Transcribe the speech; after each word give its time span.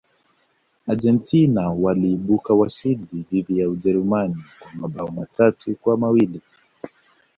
argentina 0.93 1.69
waliibuka 1.69 2.53
washindi 2.53 3.25
dhidi 3.31 3.59
ya 3.59 3.69
ujerumani 3.69 4.35
kwa 4.59 4.71
mabao 4.75 5.07
matatu 5.07 5.75
kwa 5.75 5.97
mawili 5.97 6.41